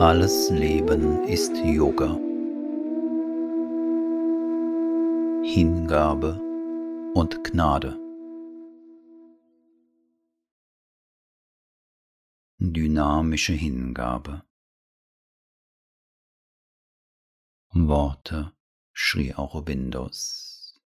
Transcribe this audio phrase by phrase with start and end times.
[0.00, 2.14] Alles Leben ist Yoga.
[5.42, 6.40] Hingabe
[7.14, 7.98] und Gnade.
[12.58, 14.44] Dynamische Hingabe.
[17.72, 18.52] Worte
[18.92, 20.80] Sri Aurobindos.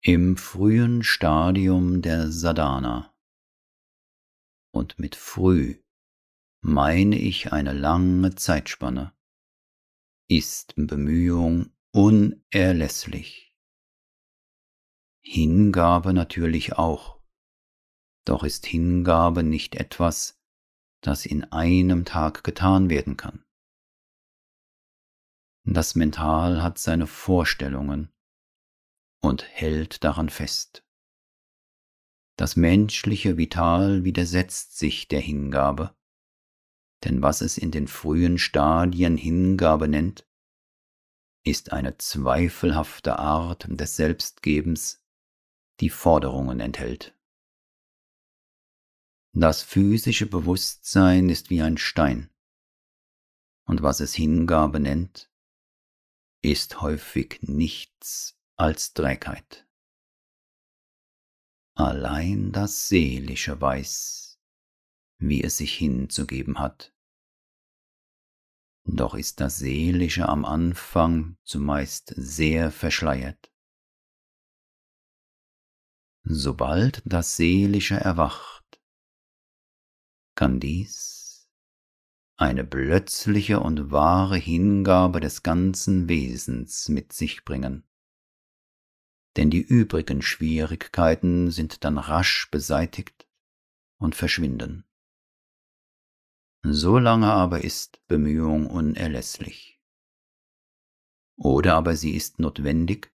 [0.00, 3.14] Im frühen Stadium der Sadhana
[4.72, 5.82] und mit früh
[6.62, 9.14] meine ich eine lange Zeitspanne,
[10.28, 13.56] ist Bemühung unerlässlich.
[15.22, 17.20] Hingabe natürlich auch,
[18.24, 20.40] doch ist Hingabe nicht etwas,
[21.02, 23.44] das in einem Tag getan werden kann.
[25.64, 28.12] Das Mental hat seine Vorstellungen
[29.22, 30.84] und hält daran fest.
[32.36, 35.94] Das menschliche Vital widersetzt sich der Hingabe
[37.04, 40.26] denn was es in den frühen Stadien Hingabe nennt,
[41.44, 45.02] ist eine zweifelhafte Art des Selbstgebens,
[45.80, 47.16] die Forderungen enthält.
[49.32, 52.30] Das physische Bewusstsein ist wie ein Stein,
[53.64, 55.30] und was es Hingabe nennt,
[56.42, 59.66] ist häufig nichts als Trägheit.
[61.74, 64.29] Allein das Seelische weiß,
[65.20, 66.92] wie es sich hinzugeben hat.
[68.84, 73.52] Doch ist das Seelische am Anfang zumeist sehr verschleiert.
[76.24, 78.80] Sobald das Seelische erwacht,
[80.34, 81.20] kann dies
[82.36, 87.84] eine plötzliche und wahre Hingabe des ganzen Wesens mit sich bringen.
[89.36, 93.28] Denn die übrigen Schwierigkeiten sind dann rasch beseitigt
[93.98, 94.89] und verschwinden.
[96.62, 99.80] Solange aber ist Bemühung unerlässlich.
[101.36, 103.14] Oder aber sie ist notwendig,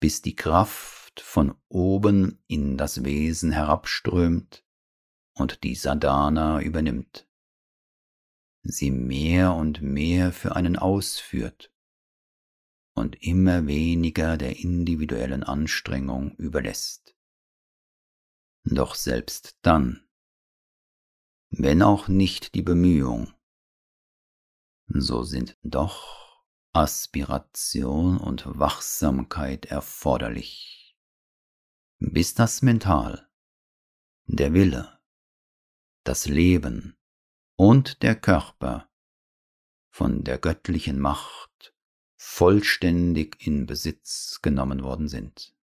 [0.00, 4.64] bis die Kraft von oben in das Wesen herabströmt
[5.34, 7.28] und die Sadhana übernimmt,
[8.64, 11.72] sie mehr und mehr für einen ausführt
[12.94, 17.16] und immer weniger der individuellen Anstrengung überlässt.
[18.64, 20.08] Doch selbst dann
[21.52, 23.32] wenn auch nicht die Bemühung,
[24.88, 26.42] so sind doch
[26.72, 30.96] Aspiration und Wachsamkeit erforderlich,
[31.98, 33.28] bis das Mental,
[34.24, 34.98] der Wille,
[36.04, 36.96] das Leben
[37.56, 38.88] und der Körper
[39.90, 41.74] von der göttlichen Macht
[42.16, 45.54] vollständig in Besitz genommen worden sind.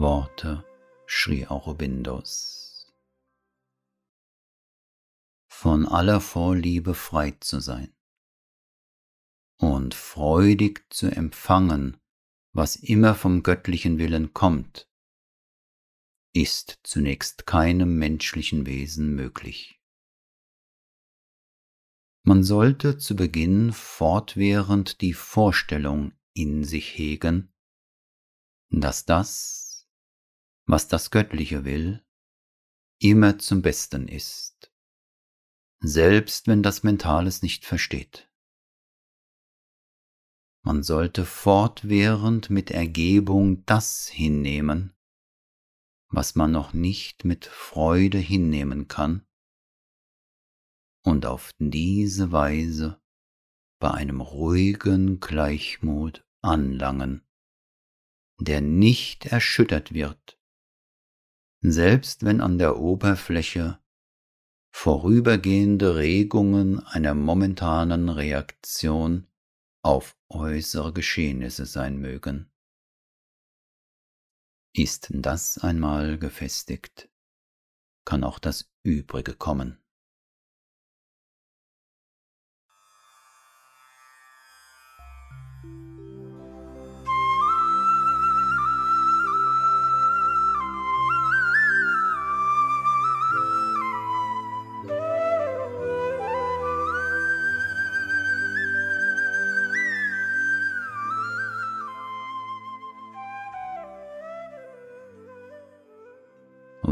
[0.00, 0.64] Worte
[1.06, 2.90] Sri Aurobindos.
[5.46, 7.94] Von aller Vorliebe frei zu sein
[9.58, 11.98] und freudig zu empfangen,
[12.54, 14.88] was immer vom göttlichen Willen kommt,
[16.32, 19.82] ist zunächst keinem menschlichen Wesen möglich.
[22.22, 27.52] Man sollte zu Beginn fortwährend die Vorstellung in sich hegen,
[28.70, 29.59] dass das,
[30.70, 32.04] was das Göttliche will,
[33.00, 34.72] immer zum Besten ist,
[35.80, 38.30] selbst wenn das Mental es nicht versteht.
[40.62, 44.94] Man sollte fortwährend mit Ergebung das hinnehmen,
[46.08, 49.26] was man noch nicht mit Freude hinnehmen kann,
[51.02, 53.00] und auf diese Weise
[53.80, 57.26] bei einem ruhigen Gleichmut anlangen,
[58.38, 60.39] der nicht erschüttert wird
[61.62, 63.78] selbst wenn an der Oberfläche
[64.72, 69.26] vorübergehende Regungen einer momentanen Reaktion
[69.82, 72.50] auf äußere Geschehnisse sein mögen.
[74.72, 77.10] Ist das einmal gefestigt,
[78.04, 79.79] kann auch das Übrige kommen.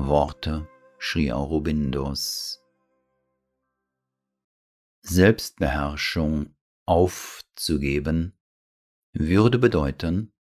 [0.08, 0.66] Worte
[0.98, 2.62] Sri Aurobindos.
[5.02, 6.56] Selbstbeherrschung
[6.86, 8.32] aufzugeben
[9.12, 10.32] würde bedeuten,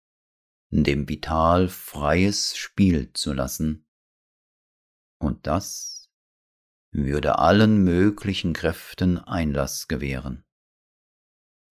[0.70, 3.86] dem Vital freies Spiel zu lassen.
[5.20, 6.10] Und das
[6.92, 10.46] würde allen möglichen Kräften Einlass gewähren.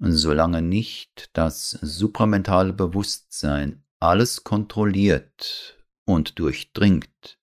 [0.01, 7.39] Solange nicht das supramentale Bewusstsein alles kontrolliert und durchdringt,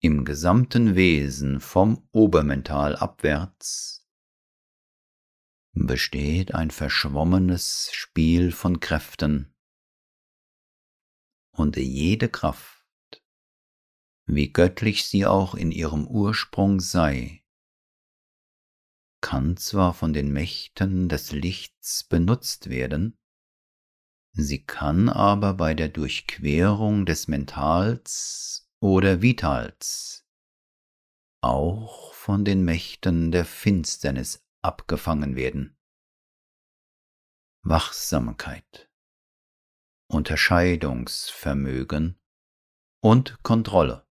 [0.00, 4.06] im gesamten Wesen vom Obermental abwärts
[5.72, 9.54] besteht ein verschwommenes Spiel von Kräften.
[11.50, 13.22] Und jede Kraft,
[14.26, 17.44] wie göttlich sie auch in ihrem Ursprung sei,
[19.20, 23.18] kann zwar von den Mächten des Lichts benutzt werden,
[24.32, 30.26] sie kann aber bei der Durchquerung des Mentals oder Vitals
[31.40, 35.78] auch von den Mächten der Finsternis abgefangen werden.
[37.62, 38.90] Wachsamkeit,
[40.08, 42.18] Unterscheidungsvermögen
[43.00, 44.06] und Kontrolle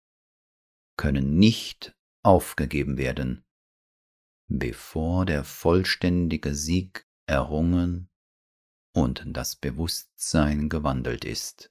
[0.98, 3.46] können nicht aufgegeben werden,
[4.48, 8.10] bevor der vollständige Sieg errungen
[8.94, 11.71] und das Bewusstsein gewandelt ist.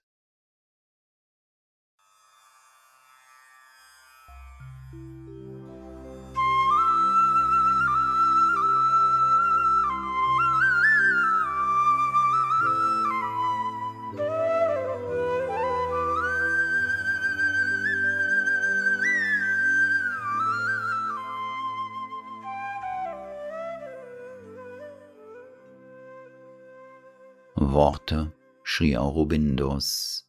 [27.73, 28.35] Worte
[28.65, 30.29] Sri Aurobindos.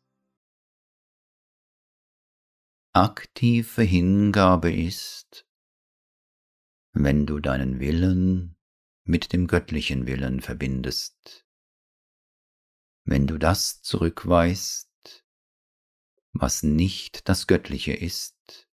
[2.94, 5.48] Aktive Hingabe ist,
[6.94, 8.58] wenn du deinen Willen
[9.06, 11.48] mit dem göttlichen Willen verbindest,
[13.06, 15.26] wenn du das zurückweist,
[16.34, 18.70] was nicht das Göttliche ist,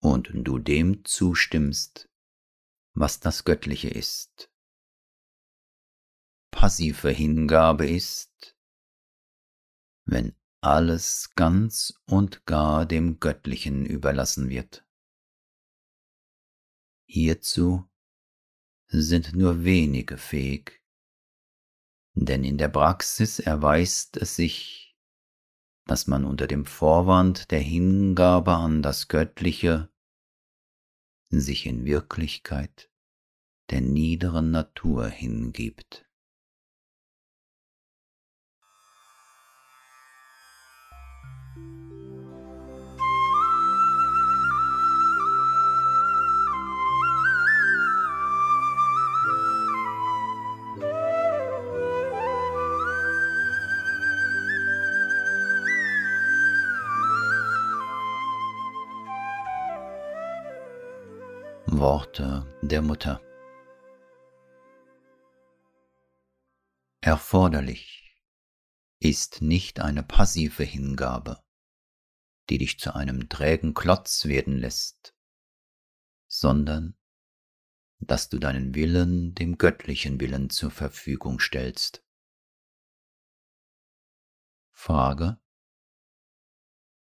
[0.00, 2.10] und du dem zustimmst,
[2.92, 4.50] was das Göttliche ist
[6.50, 8.56] passive Hingabe ist,
[10.04, 14.86] wenn alles ganz und gar dem Göttlichen überlassen wird.
[17.08, 17.88] Hierzu
[18.88, 20.82] sind nur wenige fähig,
[22.14, 24.96] denn in der Praxis erweist es sich,
[25.84, 29.90] dass man unter dem Vorwand der Hingabe an das Göttliche
[31.28, 32.90] sich in Wirklichkeit
[33.70, 36.05] der niederen Natur hingibt.
[61.78, 63.20] Worte der Mutter.
[67.02, 68.18] Erforderlich
[68.98, 71.44] ist nicht eine passive Hingabe,
[72.48, 75.14] die dich zu einem trägen Klotz werden lässt,
[76.28, 76.96] sondern
[77.98, 82.02] dass du deinen Willen dem göttlichen Willen zur Verfügung stellst.
[84.72, 85.38] Frage.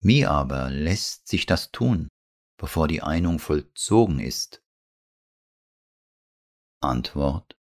[0.02, 2.10] Wie aber lässt sich das tun,
[2.58, 4.65] bevor die Einung vollzogen ist?
[6.82, 7.58] Antwort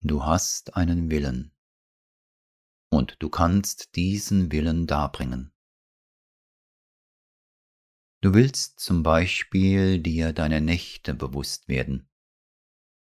[0.00, 1.54] Du hast einen Willen
[2.90, 5.52] und du kannst diesen Willen darbringen.
[8.20, 12.08] Du willst zum Beispiel dir deiner Nächte bewusst werden.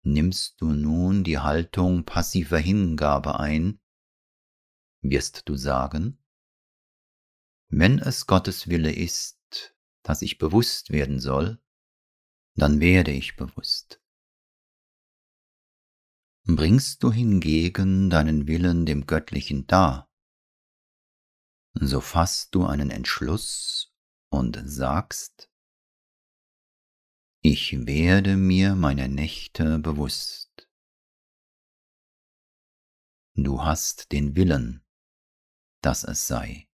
[0.03, 3.79] Nimmst du nun die Haltung passiver Hingabe ein,
[5.01, 6.17] wirst du sagen,
[7.69, 11.61] wenn es Gottes Wille ist, dass ich bewusst werden soll,
[12.55, 14.00] dann werde ich bewusst.
[16.45, 20.11] Bringst du hingegen deinen Willen dem Göttlichen dar,
[21.73, 23.93] so fasst du einen Entschluss
[24.29, 25.49] und sagst,
[27.43, 30.69] ich werde mir meiner Nächte bewusst.
[33.35, 34.85] Du hast den Willen,
[35.81, 36.69] dass es sei.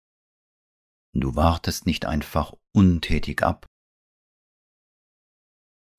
[1.12, 3.66] Du wartest nicht einfach untätig ab.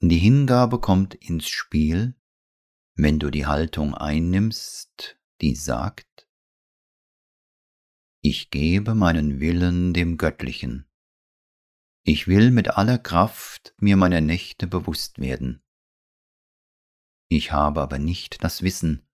[0.02, 2.17] Die Hingabe kommt ins Spiel,
[2.98, 6.27] wenn du die Haltung einnimmst, die sagt,
[8.24, 10.89] Ich gebe meinen Willen dem Göttlichen.
[12.04, 15.63] Ich will mit aller Kraft mir meiner Nächte bewusst werden.
[17.30, 19.08] Ich habe aber nicht das Wissen.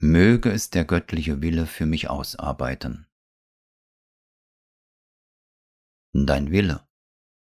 [0.00, 3.08] Möge es der göttliche Wille für mich ausarbeiten.
[6.12, 6.88] Dein Wille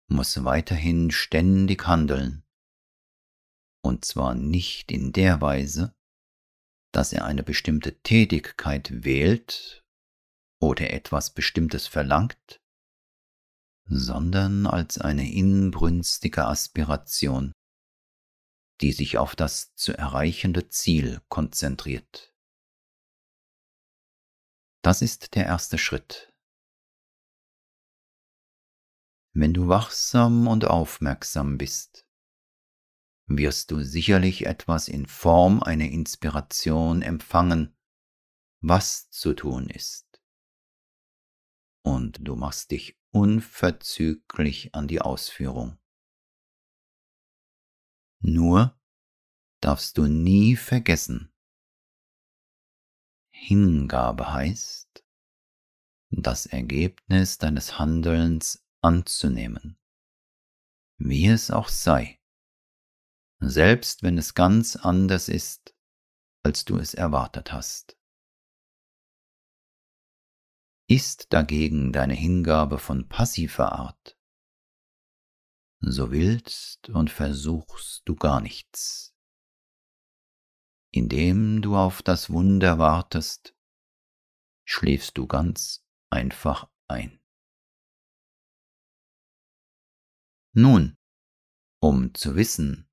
[0.06, 2.44] muss weiterhin ständig handeln,
[3.88, 5.95] und zwar nicht in der Weise,
[6.92, 9.83] dass er eine bestimmte Tätigkeit wählt
[10.61, 12.61] oder etwas Bestimmtes verlangt,
[13.87, 17.52] sondern als eine inbrünstige Aspiration,
[18.83, 22.35] die sich auf das zu erreichende Ziel konzentriert.
[24.83, 26.33] Das ist der erste Schritt.
[29.33, 32.07] Wenn du wachsam und aufmerksam bist,
[33.28, 37.76] wirst du sicherlich etwas in Form einer Inspiration empfangen,
[38.61, 40.20] was zu tun ist.
[41.82, 45.78] Und du machst dich unverzüglich an die Ausführung.
[48.20, 48.78] Nur
[49.61, 51.32] darfst du nie vergessen,
[53.30, 55.04] Hingabe heißt,
[56.11, 59.78] das Ergebnis deines Handelns anzunehmen,
[60.97, 62.17] wie es auch sei
[63.40, 65.75] selbst wenn es ganz anders ist,
[66.42, 67.97] als du es erwartet hast.
[70.88, 74.18] Ist dagegen deine Hingabe von passiver Art,
[75.80, 79.14] so willst und versuchst du gar nichts.
[80.90, 83.54] Indem du auf das Wunder wartest,
[84.64, 87.21] schläfst du ganz einfach ein.
[90.54, 90.97] Nun,
[91.80, 92.88] um zu wissen,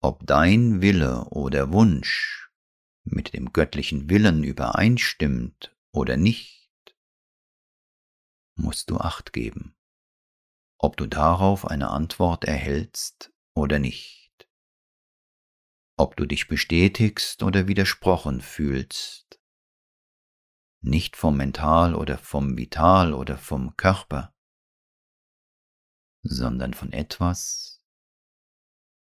[0.00, 2.50] ob dein Wille oder Wunsch
[3.04, 6.70] mit dem göttlichen Willen übereinstimmt oder nicht,
[8.54, 9.76] musst du acht geben,
[10.78, 14.48] ob du darauf eine Antwort erhältst oder nicht,
[15.96, 19.40] ob du dich bestätigst oder widersprochen fühlst,
[20.80, 24.32] nicht vom Mental oder vom Vital oder vom Körper,
[26.22, 27.77] sondern von etwas,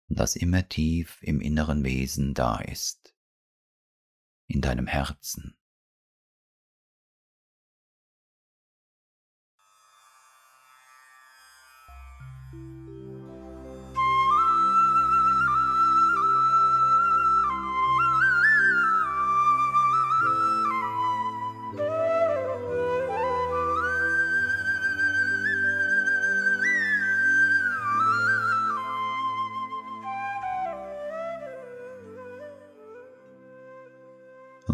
[0.08, 3.16] das immer tief im inneren Wesen da ist,
[4.48, 5.58] in deinem Herzen.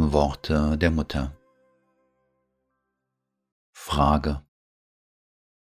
[0.10, 1.38] Worte der Mutter.
[3.72, 4.44] Frage.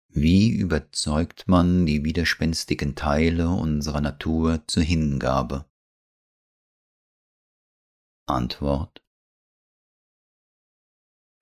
[0.08, 5.70] Wie überzeugt man die widerspenstigen Teile unserer Natur zur Hingabe?
[8.26, 9.04] Antwort.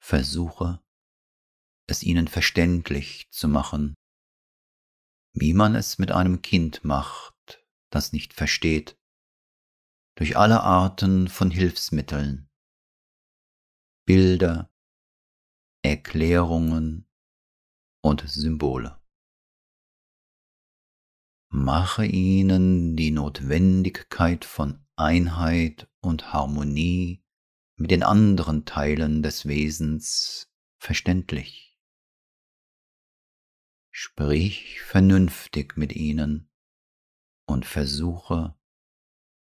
[0.00, 0.82] Versuche,
[1.86, 3.94] es ihnen verständlich zu machen,
[5.32, 8.98] wie man es mit einem Kind macht, das nicht versteht,
[10.16, 12.49] durch alle Arten von Hilfsmitteln
[14.04, 14.70] Bilder,
[15.82, 17.08] Erklärungen
[18.02, 19.00] und Symbole.
[21.52, 27.24] Mache ihnen die Notwendigkeit von Einheit und Harmonie
[27.76, 31.78] mit den anderen Teilen des Wesens verständlich.
[33.90, 36.50] Sprich vernünftig mit ihnen
[37.46, 38.56] und versuche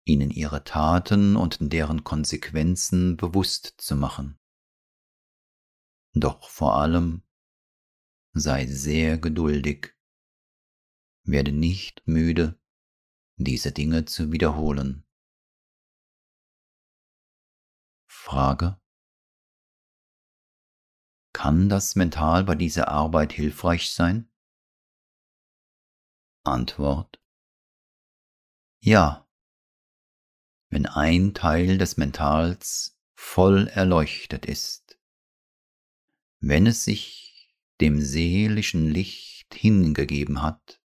[0.04, 4.37] ihnen ihre Taten und deren Konsequenzen bewusst zu machen.
[6.20, 7.22] Doch vor allem
[8.32, 9.94] sei sehr geduldig,
[11.22, 12.58] werde nicht müde,
[13.36, 15.06] diese Dinge zu wiederholen.
[18.10, 18.80] Frage.
[21.32, 24.28] Kann das Mental bei dieser Arbeit hilfreich sein?
[26.42, 27.22] Antwort.
[28.80, 29.28] Ja,
[30.68, 34.87] wenn ein Teil des Mentals voll erleuchtet ist
[36.40, 40.80] wenn es sich dem seelischen Licht hingegeben hat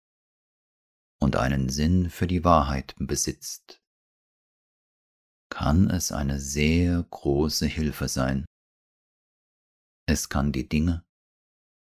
[1.20, 3.82] und einen Sinn für die Wahrheit besitzt,
[5.50, 8.46] kann es eine sehr große Hilfe sein.
[10.08, 11.06] Es kann die Dinge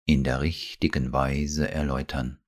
[0.07, 2.44] in der richtigen Weise erläutern.